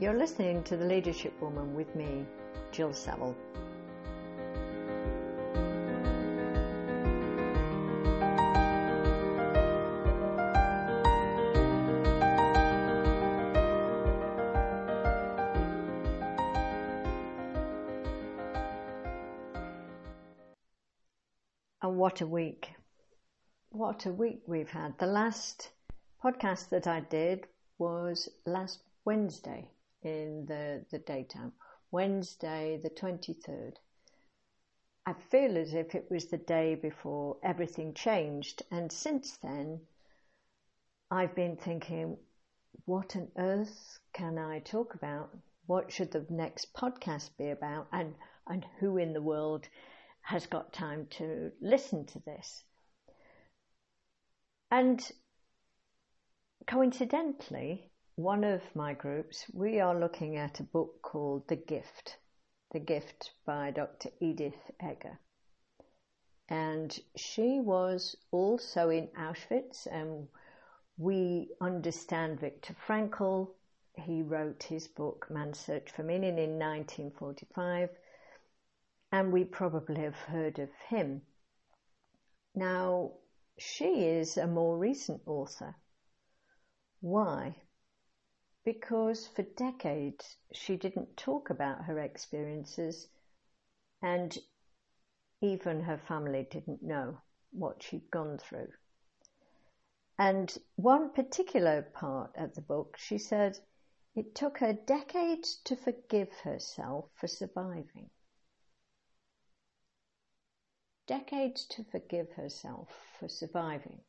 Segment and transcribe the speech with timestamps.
[0.00, 2.24] You're listening to The Leadership Woman with me,
[2.72, 3.36] Jill Saville.
[21.82, 22.70] And what a week.
[23.68, 24.96] What a week we've had.
[24.96, 25.68] The last
[26.24, 29.68] podcast that I did was last Wednesday
[30.02, 31.52] in the, the daytime.
[31.90, 33.74] Wednesday, the 23rd.
[35.06, 38.62] I feel as if it was the day before everything changed.
[38.70, 39.80] And since then,
[41.10, 42.16] I've been thinking,
[42.84, 45.36] what on earth can I talk about?
[45.66, 47.88] What should the next podcast be about?
[47.92, 48.14] And,
[48.46, 49.66] and who in the world
[50.22, 52.62] has got time to listen to this?
[54.70, 55.10] And
[56.66, 57.89] coincidentally,
[58.22, 62.18] one of my groups, we are looking at a book called The Gift,
[62.70, 64.10] The Gift by Dr.
[64.20, 65.18] Edith Eger.
[66.50, 70.28] And she was also in Auschwitz, and
[70.98, 73.54] we understand Viktor Frankl.
[73.94, 77.88] He wrote his book Man's Search for Meaning in 1945,
[79.12, 81.22] and we probably have heard of him.
[82.54, 83.12] Now,
[83.58, 85.74] she is a more recent author.
[87.00, 87.56] Why?
[88.64, 93.08] Because for decades she didn't talk about her experiences
[94.02, 94.38] and
[95.40, 97.16] even her family didn't know
[97.52, 98.68] what she'd gone through.
[100.18, 103.58] And one particular part of the book, she said,
[104.14, 108.10] it took her decades to forgive herself for surviving.
[111.06, 114.00] Decades to forgive herself for surviving.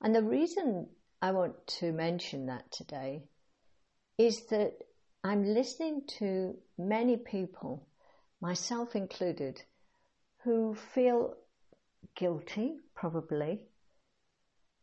[0.00, 0.88] And the reason
[1.20, 3.24] I want to mention that today
[4.20, 4.74] is that
[5.24, 7.86] I'm listening to many people,
[8.42, 9.62] myself included,
[10.44, 11.36] who feel
[12.14, 13.62] guilty, probably,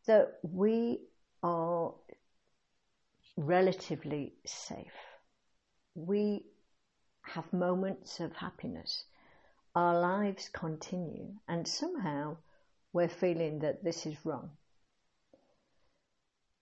[0.08, 1.02] that we
[1.44, 1.94] are
[3.36, 4.98] relatively safe.
[5.94, 6.46] We
[7.22, 9.04] have moments of happiness.
[9.76, 12.38] Our lives continue, and somehow
[12.92, 14.50] we're feeling that this is wrong.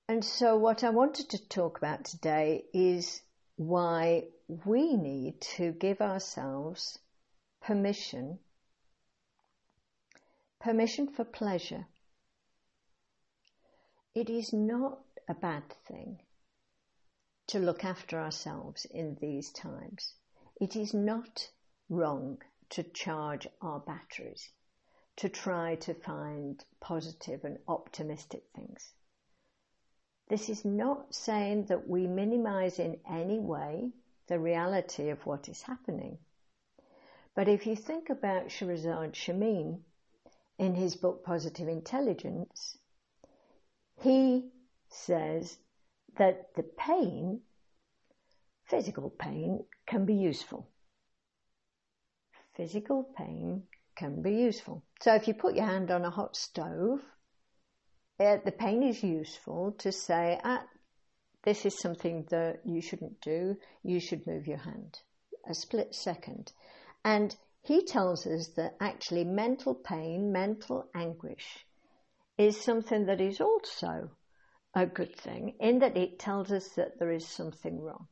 [0.07, 3.23] And so, what I wanted to talk about today is
[3.55, 6.99] why we need to give ourselves
[7.61, 8.37] permission
[10.59, 11.87] permission for pleasure.
[14.13, 16.21] It is not a bad thing
[17.47, 20.13] to look after ourselves in these times.
[20.59, 21.49] It is not
[21.89, 24.49] wrong to charge our batteries,
[25.17, 28.93] to try to find positive and optimistic things.
[30.27, 33.91] This is not saying that we minimize in any way
[34.27, 36.17] the reality of what is happening.
[37.35, 39.83] But if you think about Shirzad Chamine
[40.57, 42.77] in his book Positive Intelligence,
[44.01, 44.49] he
[44.89, 45.57] says
[46.17, 47.41] that the pain,
[48.63, 50.67] physical pain, can be useful.
[52.55, 54.81] Physical pain can be useful.
[55.01, 57.01] So if you put your hand on a hot stove
[58.19, 60.63] uh, the pain is useful to say, ah,
[61.43, 63.57] this is something that you shouldn't do.
[63.83, 64.99] You should move your hand.
[65.47, 66.51] A split second.
[67.03, 71.65] And he tells us that actually mental pain, mental anguish
[72.37, 74.09] is something that is also
[74.73, 78.07] a good thing in that it tells us that there is something wrong.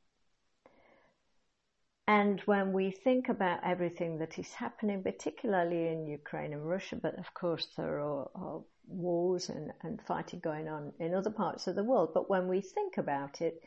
[2.08, 7.18] And when we think about everything that is happening, particularly in Ukraine and Russia, but
[7.18, 11.76] of course there are, are wars and, and fighting going on in other parts of
[11.76, 12.12] the world.
[12.14, 13.64] But when we think about it,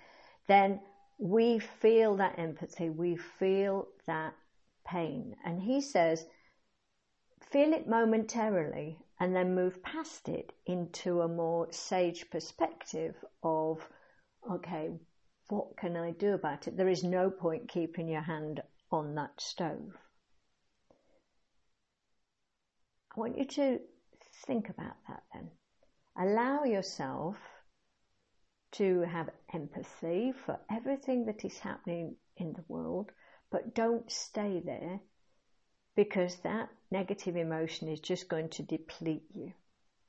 [0.48, 0.80] then
[1.18, 4.34] we feel that empathy, we feel that
[4.86, 5.34] pain.
[5.44, 6.26] And he says,
[7.50, 13.80] feel it momentarily and then move past it into a more sage perspective of,
[14.50, 14.90] okay,
[15.48, 16.76] what can I do about it?
[16.76, 19.96] There is no point keeping your hand on that stove.
[23.16, 23.80] I want you to
[24.46, 25.50] think about that then.
[26.18, 27.36] Allow yourself
[28.72, 33.10] to have empathy for everything that is happening in the world,
[33.50, 35.00] but don't stay there
[35.94, 39.52] because that negative emotion is just going to deplete you.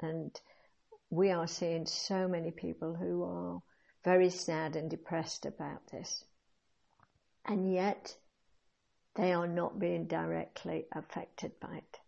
[0.02, 0.38] And
[1.10, 3.62] we are seeing so many people who are
[4.08, 6.24] very sad and depressed about this.
[7.44, 8.16] And yet,
[9.16, 12.00] they are not being directly affected by it.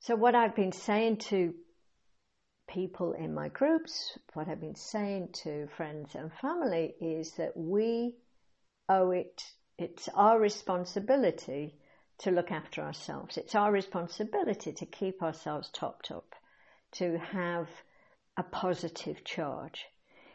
[0.00, 1.54] So, what I've been saying to
[2.68, 8.16] people in my groups, what I've been saying to friends and family is that we
[8.88, 9.40] owe it,
[9.78, 11.78] it's our responsibility
[12.18, 13.36] to look after ourselves.
[13.36, 16.34] It's our responsibility to keep ourselves topped up,
[16.94, 17.68] to have
[18.36, 19.86] a positive charge.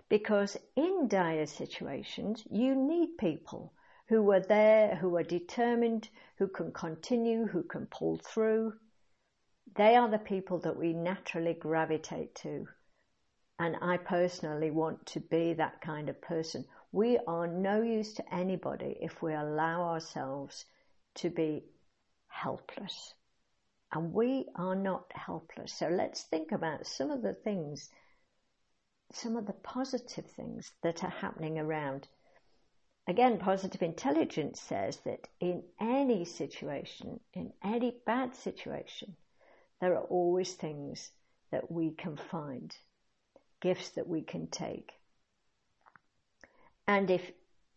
[0.09, 3.73] Because in dire situations, you need people
[4.07, 8.73] who are there, who are determined, who can continue, who can pull through.
[9.75, 12.67] They are the people that we naturally gravitate to.
[13.59, 16.65] And I personally want to be that kind of person.
[16.91, 20.65] We are no use to anybody if we allow ourselves
[21.15, 21.65] to be
[22.29, 23.13] helpless.
[23.91, 25.73] And we are not helpless.
[25.73, 27.89] So let's think about some of the things,
[29.11, 32.07] some of the positive things that are happening around.
[33.07, 39.15] Again, positive intelligence says that in any situation, in any bad situation,
[39.81, 41.11] there are always things
[41.51, 42.75] that we can find,
[43.61, 44.91] gifts that we can take.
[46.87, 47.31] And if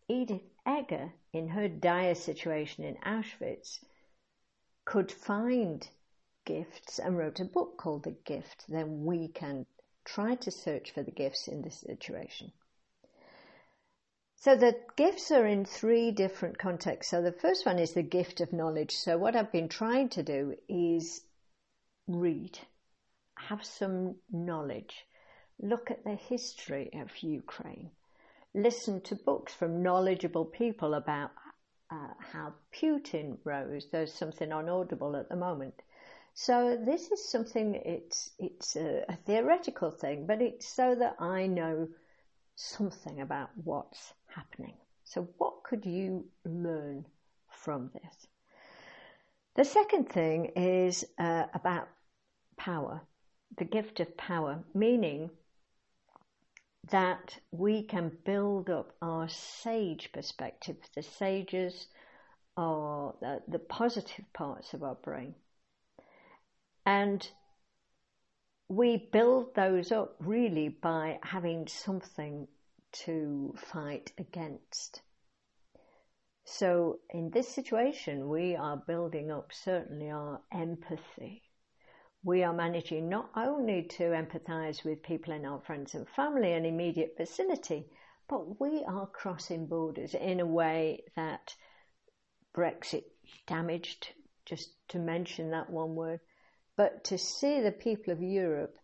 [0.08, 3.79] Edith Eger, in her dire situation in Auschwitz,
[4.85, 5.88] could find
[6.44, 9.67] gifts and wrote a book called The Gift, then we can
[10.05, 12.53] try to search for the gifts in this situation.
[14.37, 17.12] So the gifts are in three different contexts.
[17.12, 18.91] So the first one is the gift of knowledge.
[18.91, 21.21] So what I've been trying to do is
[22.09, 22.59] read,
[23.37, 25.06] have some knowledge,
[25.61, 27.93] look at the history of Ukraine,
[28.53, 31.31] listen to books from knowledgeable people about
[31.93, 33.87] uh, how Putin rose.
[33.93, 35.75] There's something on Audible at the moment.
[36.34, 41.46] So this is something, it's, it's a, a theoretical thing, but it's so that I
[41.46, 41.88] know
[42.56, 44.75] something about what's happening.
[45.05, 47.05] So, what could you learn
[47.50, 48.26] from this?
[49.56, 51.88] The second thing is uh, about
[52.56, 53.02] power,
[53.58, 55.31] the gift of power, meaning
[56.90, 60.76] that we can build up our sage perspective.
[60.94, 61.87] The sages
[62.56, 65.34] are the, the positive parts of our brain.
[66.84, 67.29] And
[68.69, 72.49] we build those up really by having something
[72.93, 75.02] to fight against.
[76.44, 81.43] So in this situation, we are building up certainly our empathy.
[82.25, 86.67] We are managing not only to empathize with people in our friends and family and
[86.67, 87.87] immediate vicinity,
[88.29, 91.55] but we are crossing borders in a way that
[92.55, 93.05] Brexit
[93.46, 94.08] damaged,
[94.44, 96.20] just to mention that one word,
[96.76, 98.76] but to see the people of Europe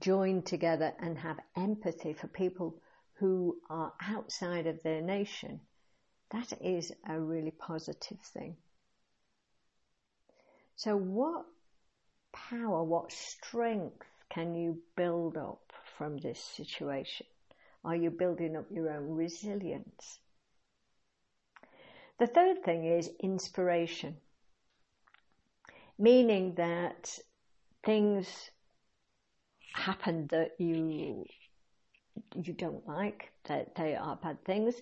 [0.00, 2.80] join together and have empathy for people
[3.14, 5.60] who are outside of their nation,
[6.30, 8.56] that is a really positive thing.
[10.74, 11.46] So, what
[12.32, 17.26] power, what strength can you build up from this situation?
[17.84, 20.18] Are you building up your own resilience?
[22.18, 24.16] The third thing is inspiration,
[25.98, 27.18] meaning that
[27.84, 28.50] things
[29.74, 31.24] happen that you
[32.34, 34.74] you don't like, that they are bad things.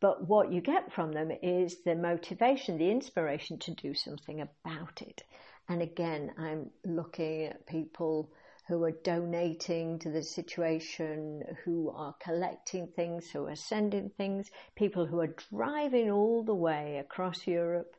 [0.00, 5.00] But what you get from them is the motivation, the inspiration to do something about
[5.00, 5.22] it.
[5.68, 8.32] And again, I'm looking at people
[8.68, 15.06] who are donating to the situation, who are collecting things, who are sending things, people
[15.06, 17.94] who are driving all the way across Europe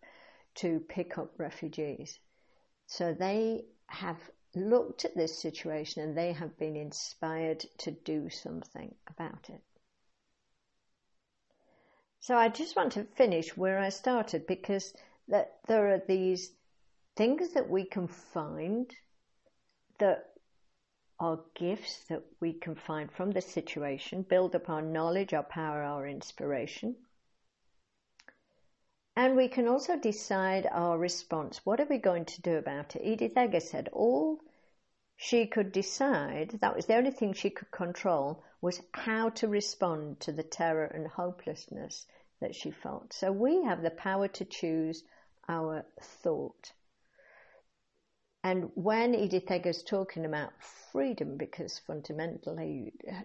[0.56, 2.20] to pick up refugees.
[2.88, 4.20] So they have
[4.56, 9.62] looked at this situation and they have been inspired to do something about it.
[12.20, 14.94] So I just want to finish where I started because
[15.28, 16.52] that there are these
[17.16, 18.94] things that we can find
[20.00, 20.30] that
[21.20, 26.08] are gifts that we can find from the situation, build upon knowledge, our power, our
[26.08, 26.96] inspiration.
[29.16, 31.62] And we can also decide our response.
[31.66, 33.04] What are we going to do about it?
[33.04, 34.40] Edith Eger said all
[35.16, 40.20] she could decide, that was the only thing she could control, was how to respond
[40.22, 42.08] to the terror and hopelessness
[42.42, 43.14] that she felt.
[43.14, 45.04] So we have the power to choose
[45.48, 46.74] our thought.
[48.44, 50.52] And when Edith Eger's talking about
[50.92, 53.22] freedom, because fundamentally uh,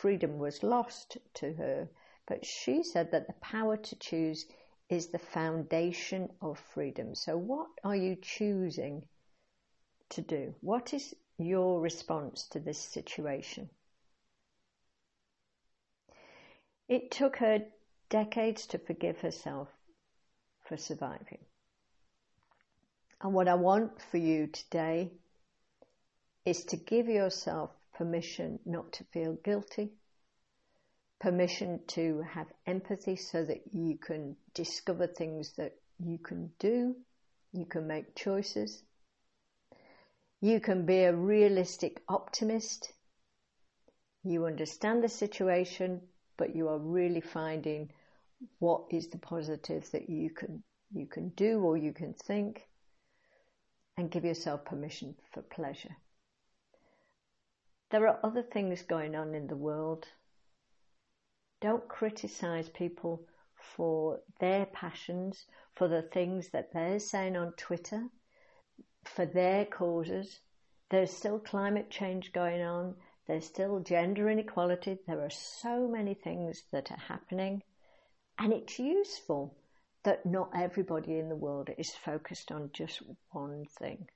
[0.00, 1.88] freedom was lost to her,
[2.26, 4.44] but she said that the power to choose
[4.88, 7.14] is the foundation of freedom.
[7.14, 9.06] So, what are you choosing
[10.10, 10.54] to do?
[10.60, 13.70] What is your response to this situation?
[16.88, 17.60] It took her
[18.10, 19.68] decades to forgive herself
[20.64, 21.44] for surviving.
[23.22, 25.12] And what I want for you today
[26.44, 29.92] is to give yourself permission not to feel guilty,
[31.22, 36.96] permission to have empathy so that you can discover things that you can do,
[37.52, 38.82] you can make choices.
[40.40, 42.92] You can be a realistic optimist.
[44.24, 46.00] You understand the situation,
[46.36, 47.90] but you are really finding
[48.58, 52.66] what is the positive that you can you can do or you can think
[53.96, 55.96] and give yourself permission for pleasure.
[57.92, 60.06] There are other things going on in the world.
[61.62, 63.24] Don't criticize people
[63.76, 68.08] for their passions, for the things that they're saying on Twitter,
[69.04, 70.40] for their causes.
[70.90, 72.96] There's still climate change going on.
[73.28, 74.98] There's still gender inequality.
[75.06, 77.62] There are so many things that are happening.
[78.38, 79.56] And it's useful
[80.02, 84.08] that not everybody in the world is focused on just one thing.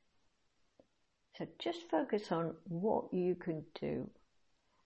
[1.38, 4.10] So just focus on what you can do.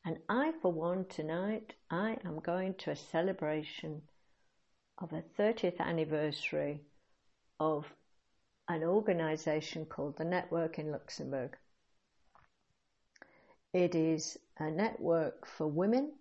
[0.05, 4.03] And I, for one, tonight, I am going to a celebration
[4.99, 6.81] of a 30th anniversary
[7.59, 7.93] of
[8.69, 11.57] an organization called the Network in Luxembourg.
[13.73, 16.13] It is a network for women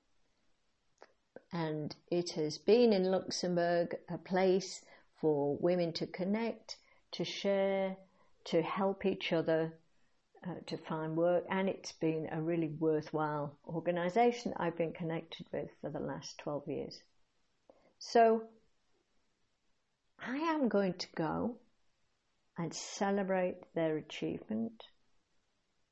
[1.52, 4.84] and it has been in Luxembourg a place
[5.20, 6.78] for women to connect,
[7.12, 7.98] to share,
[8.46, 9.74] to help each other,
[10.48, 15.70] uh, to find work, and it's been a really worthwhile organisation I've been connected with
[15.82, 17.00] for the last 12 years.
[18.00, 18.44] So
[20.22, 21.58] I am going to go
[22.58, 24.84] and celebrate their achievement.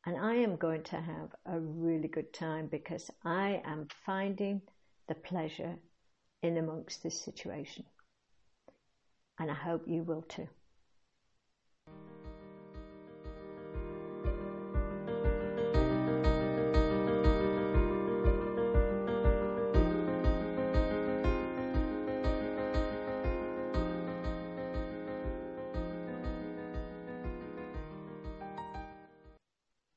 [0.06, 4.62] And I am going to have a really good time because I am finding
[5.08, 5.76] the pleasure
[6.42, 7.86] in amongst this situation.
[9.40, 10.48] And I hope you will too.